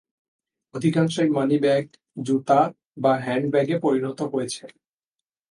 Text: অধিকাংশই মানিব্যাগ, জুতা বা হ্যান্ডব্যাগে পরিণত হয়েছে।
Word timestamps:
অধিকাংশই 0.73 1.29
মানিব্যাগ, 1.29 1.85
জুতা 2.17 2.61
বা 2.97 3.13
হ্যান্ডব্যাগে 3.17 3.75
পরিণত 3.79 4.19
হয়েছে। 4.33 4.65